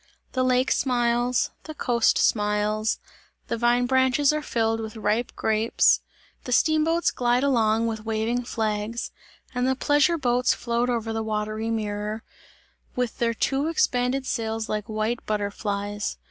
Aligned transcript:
The 0.31 0.41
lake 0.43 0.71
smiles, 0.71 1.51
the 1.65 1.75
coast 1.75 2.17
smiles; 2.17 2.97
the 3.49 3.55
vine 3.57 3.85
branches 3.85 4.33
are 4.33 4.41
filled 4.41 4.79
with 4.79 4.95
ripe 4.97 5.31
grapes; 5.35 5.99
the 6.45 6.51
steamboats 6.51 7.11
glide 7.11 7.43
along 7.43 7.85
with 7.85 8.03
waving 8.03 8.45
flags 8.45 9.11
and 9.53 9.67
the 9.67 9.75
pleasure 9.75 10.17
boats 10.17 10.55
float 10.55 10.89
over 10.89 11.13
the 11.13 11.21
watery 11.21 11.69
mirror, 11.69 12.23
with 12.95 13.19
their 13.19 13.35
two 13.35 13.67
expanded 13.67 14.25
sails 14.25 14.67
like 14.67 14.85
white 14.89 15.23
butterflies. 15.27 16.17